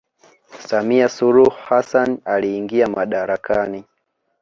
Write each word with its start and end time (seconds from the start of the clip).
Samia 0.69 1.09
suluhu 1.09 1.49
Hasasn 1.51 2.19
aliingia 2.25 2.87
madarakani 2.87 3.83